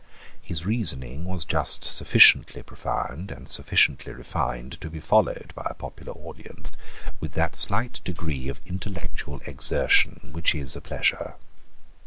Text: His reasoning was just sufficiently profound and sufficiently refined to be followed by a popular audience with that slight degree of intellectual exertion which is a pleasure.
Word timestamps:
His 0.41 0.65
reasoning 0.65 1.25
was 1.25 1.45
just 1.45 1.83
sufficiently 1.83 2.63
profound 2.63 3.29
and 3.29 3.47
sufficiently 3.47 4.11
refined 4.11 4.81
to 4.81 4.89
be 4.89 4.99
followed 4.99 5.53
by 5.55 5.67
a 5.69 5.75
popular 5.75 6.13
audience 6.13 6.71
with 7.19 7.33
that 7.33 7.55
slight 7.55 8.01
degree 8.03 8.49
of 8.49 8.61
intellectual 8.65 9.41
exertion 9.45 10.29
which 10.33 10.55
is 10.55 10.75
a 10.75 10.81
pleasure. 10.81 11.35